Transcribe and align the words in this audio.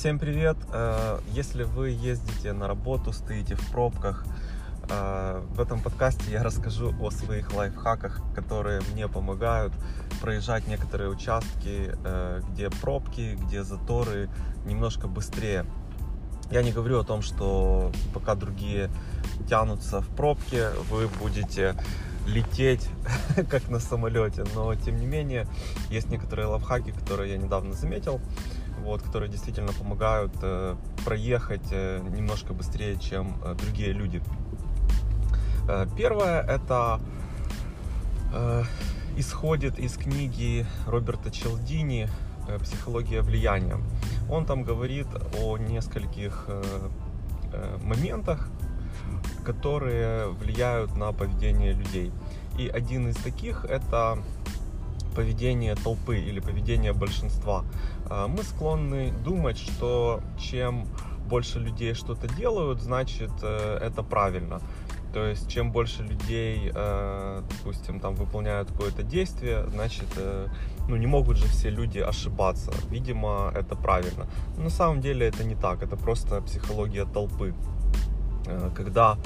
Всем 0.00 0.18
привет! 0.18 0.56
Э, 0.72 1.18
Если 1.34 1.62
вы 1.62 1.90
ездите 1.90 2.54
на 2.54 2.66
работу, 2.66 3.12
стоите 3.12 3.54
в 3.54 3.70
пробках, 3.70 4.24
э, 4.88 5.42
в 5.50 5.60
этом 5.60 5.82
подкасте 5.82 6.30
я 6.30 6.42
расскажу 6.42 6.94
о 7.02 7.10
своих 7.10 7.52
лайфхаках, 7.52 8.22
которые 8.34 8.80
мне 8.94 9.08
помогают 9.08 9.74
проезжать 10.22 10.66
некоторые 10.66 11.10
участки, 11.10 11.94
э, 12.02 12.40
где 12.50 12.70
пробки, 12.70 13.36
где 13.42 13.62
заторы 13.62 14.30
немножко 14.64 15.06
быстрее. 15.06 15.66
Я 16.50 16.62
не 16.62 16.72
говорю 16.72 17.00
о 17.00 17.04
том, 17.04 17.20
что 17.20 17.92
пока 18.14 18.34
другие 18.36 18.88
тянутся 19.50 20.00
в 20.00 20.08
пробке, 20.08 20.70
вы 20.88 21.08
будете 21.08 21.76
лететь 22.26 22.88
как 23.50 23.68
на 23.68 23.80
самолете, 23.80 24.44
но 24.54 24.74
тем 24.76 24.96
не 24.96 25.04
менее 25.04 25.46
есть 25.90 26.08
некоторые 26.08 26.46
лайфхаки, 26.46 26.90
которые 26.90 27.32
я 27.32 27.36
недавно 27.36 27.74
заметил, 27.74 28.18
вот, 28.80 29.02
которые 29.02 29.30
действительно 29.30 29.72
помогают 29.72 30.32
э, 30.42 30.76
проехать 31.04 31.68
э, 31.70 32.00
немножко 32.10 32.52
быстрее, 32.52 32.96
чем 32.98 33.36
э, 33.44 33.54
другие 33.54 33.92
люди. 33.92 34.22
Э, 35.68 35.86
первое 35.96 36.42
это 36.42 37.00
э, 38.32 38.64
исходит 39.16 39.78
из 39.78 39.94
книги 39.94 40.66
Роберта 40.86 41.30
Челдини 41.30 42.08
э, 42.48 42.58
«Психология 42.58 43.22
влияния». 43.22 43.78
Он 44.30 44.46
там 44.46 44.62
говорит 44.62 45.08
о 45.38 45.58
нескольких 45.58 46.44
э, 46.48 46.62
э, 47.52 47.78
моментах, 47.82 48.48
которые 49.44 50.28
влияют 50.28 50.96
на 50.96 51.12
поведение 51.12 51.72
людей. 51.72 52.12
И 52.58 52.68
один 52.68 53.08
из 53.08 53.16
таких 53.16 53.64
это 53.64 54.18
поведение 55.10 55.74
толпы 55.74 56.18
или 56.18 56.40
поведение 56.40 56.92
большинства. 56.92 57.64
А, 58.08 58.28
Мы 58.28 58.42
склонны 58.42 59.12
думать, 59.24 59.58
что 59.58 60.20
чем 60.38 60.86
больше 61.30 61.60
людей 61.60 61.94
что-то 61.94 62.26
делают, 62.28 62.80
значит 62.80 63.30
э, 63.42 63.78
это 63.80 64.02
правильно. 64.02 64.60
То 65.12 65.26
есть 65.26 65.48
чем 65.48 65.72
больше 65.72 66.02
людей, 66.02 66.72
э, 66.74 67.42
допустим, 67.48 68.00
там 68.00 68.14
выполняют 68.14 68.70
какое-то 68.72 69.02
действие, 69.02 69.64
значит, 69.70 70.08
э, 70.16 70.48
ну 70.88 70.96
не 70.96 71.06
могут 71.06 71.36
же 71.36 71.46
все 71.46 71.70
люди 71.70 71.98
ошибаться. 71.98 72.72
Видимо, 72.90 73.52
это 73.54 73.76
правильно. 73.76 74.26
Но 74.56 74.64
на 74.64 74.70
самом 74.70 75.00
деле 75.00 75.28
это 75.28 75.44
не 75.44 75.54
так. 75.54 75.82
Это 75.82 75.96
просто 75.96 76.40
психология 76.40 77.04
толпы. 77.04 77.54
Когда 78.74 79.16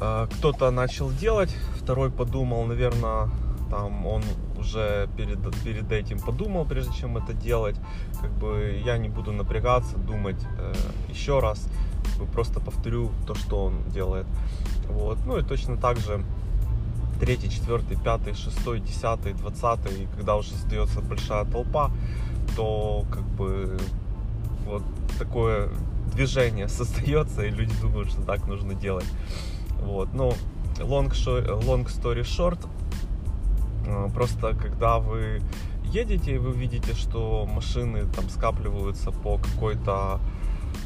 кто-то 0.00 0.70
начал 0.70 1.10
делать, 1.10 1.56
второй 1.76 2.10
подумал, 2.10 2.66
наверное, 2.66 3.28
там 3.70 4.06
он 4.06 4.22
уже 4.58 5.08
перед, 5.16 5.38
перед 5.62 5.90
этим 5.92 6.18
подумал, 6.18 6.64
прежде 6.64 6.94
чем 6.94 7.16
это 7.16 7.32
делать. 7.32 7.76
Как 8.20 8.30
бы 8.32 8.80
я 8.84 8.98
не 8.98 9.08
буду 9.08 9.32
напрягаться, 9.32 9.96
думать 9.96 10.40
э, 10.58 10.74
еще 11.08 11.40
раз. 11.40 11.68
Как 12.04 12.26
бы 12.26 12.32
Просто 12.32 12.60
повторю 12.60 13.10
то, 13.26 13.34
что 13.34 13.64
он 13.64 13.82
делает. 13.90 14.26
Вот. 14.88 15.18
Ну 15.26 15.38
и 15.38 15.42
точно 15.42 15.76
так 15.76 15.98
же 15.98 16.24
третий, 17.20 17.50
четвертый, 17.50 17.96
пятый, 17.96 18.34
шестой, 18.34 18.80
десятый, 18.80 19.32
двадцатый, 19.32 20.08
когда 20.16 20.36
уже 20.36 20.50
создается 20.50 21.00
большая 21.00 21.44
толпа, 21.44 21.90
то 22.56 23.04
как 23.10 23.24
бы 23.24 23.78
вот 24.64 24.82
такое 25.18 25.70
движение 26.14 26.68
создается, 26.68 27.42
и 27.42 27.50
люди 27.50 27.74
думают, 27.80 28.10
что 28.10 28.22
так 28.22 28.46
нужно 28.46 28.74
делать. 28.74 29.06
Вот. 29.80 30.12
Но 30.12 30.34
long, 30.78 31.10
long 31.10 31.86
story 31.86 32.22
short, 32.22 32.58
просто 34.14 34.54
когда 34.54 34.98
вы 34.98 35.40
едете 35.84 36.34
и 36.34 36.38
вы 36.38 36.52
видите, 36.52 36.94
что 36.94 37.46
машины 37.46 38.06
там 38.14 38.28
скапливаются 38.28 39.10
по 39.10 39.38
какой-то 39.38 40.20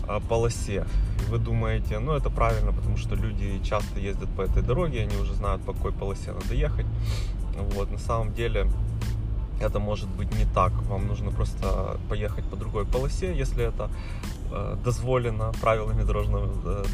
э, 0.08 0.20
полосе, 0.28 0.86
вы 1.28 1.38
думаете, 1.38 1.98
ну 1.98 2.12
это 2.12 2.30
правильно, 2.30 2.72
потому 2.72 2.96
что 2.96 3.14
люди 3.14 3.60
часто 3.64 3.98
ездят 3.98 4.28
по 4.36 4.42
этой 4.42 4.62
дороге, 4.62 5.02
они 5.02 5.16
уже 5.16 5.34
знают, 5.34 5.62
по 5.62 5.72
какой 5.72 5.92
полосе 5.92 6.32
надо 6.32 6.54
ехать. 6.54 6.86
Вот, 7.74 7.90
на 7.90 7.98
самом 7.98 8.32
деле 8.32 8.66
это 9.60 9.78
может 9.78 10.08
быть 10.08 10.34
не 10.38 10.46
так. 10.46 10.72
Вам 10.88 11.06
нужно 11.06 11.30
просто 11.30 11.98
поехать 12.08 12.44
по 12.44 12.56
другой 12.56 12.86
полосе, 12.86 13.36
если 13.36 13.64
это 13.64 13.90
э, 14.50 14.76
дозволено 14.84 15.52
правилами 15.60 16.02
дорожного, 16.02 16.50
э, 16.64 16.84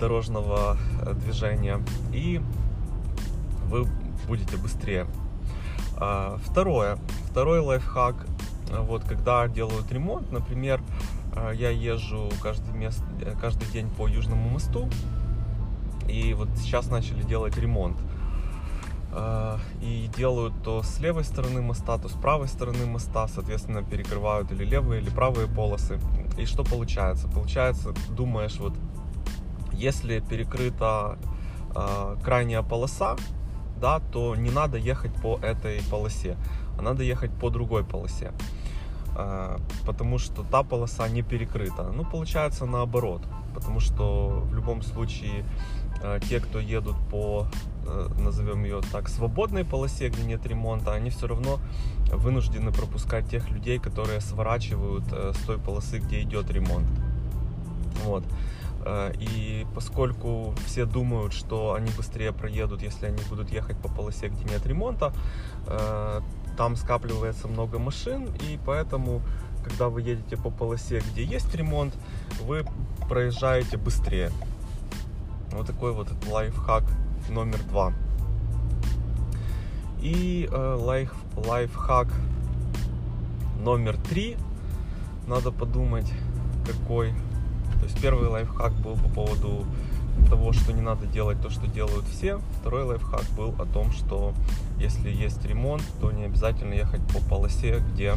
дорожного 0.00 0.76
э, 1.00 1.14
движения. 1.14 1.80
И 2.12 2.40
вы 3.68 3.86
будете 4.26 4.56
быстрее. 4.56 5.06
А, 6.04 6.36
Второе. 6.44 6.98
Второй 7.30 7.60
лайфхак. 7.60 8.26
э, 8.70 8.80
Вот 8.80 9.04
когда 9.04 9.46
делают 9.46 9.92
ремонт, 9.92 10.32
например, 10.32 10.82
э, 11.36 11.52
я 11.54 11.70
езжу 11.70 12.28
каждый, 12.42 12.74
мест, 12.74 13.04
э, 13.20 13.36
каждый 13.40 13.68
день 13.68 13.88
по 13.88 14.08
Южному 14.08 14.48
мосту, 14.50 14.88
и 16.08 16.34
вот 16.34 16.48
сейчас 16.56 16.88
начали 16.90 17.22
делать 17.22 17.56
ремонт. 17.56 17.96
И 19.82 20.08
делают 20.16 20.54
то 20.64 20.82
с 20.82 20.98
левой 20.98 21.24
стороны 21.24 21.60
моста, 21.60 21.98
то 21.98 22.08
с 22.08 22.12
правой 22.12 22.48
стороны 22.48 22.86
моста, 22.86 23.28
соответственно, 23.28 23.82
перекрывают 23.82 24.50
или 24.52 24.64
левые, 24.64 25.02
или 25.02 25.10
правые 25.10 25.46
полосы. 25.46 26.00
И 26.38 26.46
что 26.46 26.64
получается? 26.64 27.28
Получается, 27.28 27.92
думаешь, 28.08 28.56
вот 28.58 28.72
если 29.74 30.20
перекрыта 30.20 31.18
крайняя 32.24 32.62
полоса, 32.62 33.16
да, 33.82 33.98
то 33.98 34.36
не 34.36 34.50
надо 34.50 34.78
ехать 34.78 35.12
по 35.20 35.38
этой 35.42 35.82
полосе, 35.90 36.36
а 36.78 36.82
надо 36.82 37.02
ехать 37.02 37.32
по 37.32 37.50
другой 37.50 37.84
полосе. 37.84 38.32
Э, 39.16 39.58
потому 39.84 40.18
что 40.18 40.44
та 40.44 40.62
полоса 40.62 41.08
не 41.08 41.22
перекрыта. 41.22 41.92
Ну, 41.92 42.04
получается 42.04 42.64
наоборот. 42.64 43.22
Потому 43.54 43.80
что 43.80 44.44
в 44.50 44.54
любом 44.54 44.82
случае 44.82 45.44
э, 46.02 46.20
те, 46.28 46.40
кто 46.40 46.60
едут 46.60 46.96
по, 47.10 47.46
э, 47.86 48.08
назовем 48.18 48.64
ее 48.64 48.80
так, 48.92 49.08
свободной 49.08 49.64
полосе, 49.64 50.08
где 50.08 50.22
нет 50.22 50.46
ремонта, 50.46 50.94
они 50.94 51.10
все 51.10 51.26
равно 51.26 51.58
вынуждены 52.12 52.72
пропускать 52.72 53.28
тех 53.28 53.50
людей, 53.50 53.78
которые 53.78 54.20
сворачивают 54.20 55.04
э, 55.12 55.32
с 55.34 55.38
той 55.46 55.58
полосы, 55.58 55.98
где 55.98 56.22
идет 56.22 56.50
ремонт. 56.50 56.86
Вот. 58.04 58.24
Э, 58.84 59.12
И 59.18 59.66
поскольку 59.74 60.54
все 60.66 60.84
думают, 60.84 61.32
что 61.32 61.74
они 61.74 61.90
быстрее 61.96 62.32
проедут, 62.32 62.82
если 62.82 63.06
они 63.06 63.22
будут 63.28 63.50
ехать 63.50 63.76
по 63.76 63.88
полосе, 63.88 64.28
где 64.28 64.44
нет 64.44 64.66
ремонта, 64.66 65.12
э, 65.66 66.20
там 66.56 66.76
скапливается 66.76 67.48
много 67.48 67.78
машин, 67.78 68.28
и 68.48 68.58
поэтому, 68.66 69.22
когда 69.64 69.88
вы 69.88 70.02
едете 70.02 70.36
по 70.36 70.50
полосе, 70.50 71.00
где 71.12 71.24
есть 71.24 71.54
ремонт, 71.54 71.94
вы 72.42 72.64
проезжаете 73.08 73.76
быстрее. 73.76 74.30
Вот 75.52 75.66
такой 75.66 75.92
вот 75.92 76.08
лайфхак 76.30 76.84
номер 77.28 77.58
два. 77.70 77.92
И 80.00 80.48
э, 80.50 80.74
лайф, 80.80 81.14
лайфхак 81.36 82.08
номер 83.60 83.96
три. 83.96 84.36
Надо 85.28 85.52
подумать, 85.52 86.12
какой. 86.66 87.14
То 87.82 87.88
есть 87.88 88.00
первый 88.00 88.28
лайфхак 88.28 88.72
был 88.74 88.94
по 88.94 89.08
поводу 89.08 89.64
того, 90.30 90.52
что 90.52 90.72
не 90.72 90.80
надо 90.80 91.04
делать 91.06 91.42
то, 91.42 91.50
что 91.50 91.66
делают 91.66 92.04
все. 92.06 92.38
Второй 92.60 92.84
лайфхак 92.84 93.24
был 93.36 93.56
о 93.58 93.66
том, 93.66 93.90
что 93.90 94.34
если 94.78 95.10
есть 95.10 95.44
ремонт, 95.44 95.82
то 96.00 96.12
не 96.12 96.22
обязательно 96.22 96.74
ехать 96.74 97.00
по 97.12 97.18
полосе, 97.28 97.80
где 97.92 98.14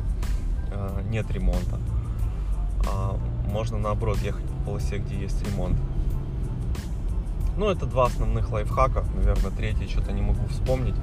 э, 0.71 1.01
нет 1.09 1.31
ремонта. 1.31 1.79
А 2.87 3.17
можно 3.51 3.79
наоборот 3.79 4.19
ехать 4.19 4.45
по 4.45 4.65
полосе, 4.65 4.99
где 4.99 5.19
есть 5.19 5.41
ремонт. 5.49 5.79
Ну, 7.57 7.67
это 7.67 7.87
два 7.87 8.05
основных 8.05 8.51
лайфхака. 8.51 9.03
Наверное, 9.15 9.49
третий 9.49 9.87
что-то 9.87 10.11
не 10.11 10.21
могу 10.21 10.45
вспомнить. 10.49 10.95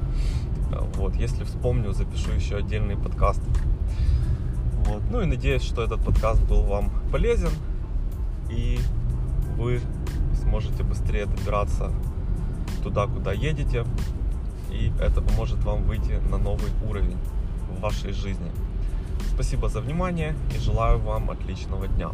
Э, 0.71 0.79
Вот, 0.99 1.17
если 1.17 1.43
вспомню, 1.43 1.95
запишу 1.95 2.31
еще 2.31 2.59
отдельный 2.59 2.97
подкаст. 2.97 3.43
Вот. 4.87 5.03
Ну 5.11 5.21
и 5.21 5.27
надеюсь, 5.27 5.63
что 5.63 5.83
этот 5.83 6.01
подкаст 6.05 6.41
был 6.43 6.63
вам 6.63 6.93
полезен. 7.11 7.51
И 8.53 8.79
вы 9.57 9.81
сможете 10.43 10.83
быстрее 10.83 11.27
добираться 11.27 11.91
туда, 12.83 13.07
куда 13.07 13.33
едете. 13.33 13.85
И 14.71 14.93
это 15.01 15.21
поможет 15.21 15.63
вам 15.65 15.85
выйти 15.85 16.21
на 16.31 16.39
новый 16.39 16.71
уровень 16.89 17.19
в 17.71 17.81
вашей 17.81 18.13
жизни. 18.13 18.51
Спасибо 19.35 19.69
за 19.69 19.81
внимание 19.81 20.35
и 20.55 20.59
желаю 20.59 20.99
вам 20.99 21.31
отличного 21.31 21.89
дня. 21.89 22.11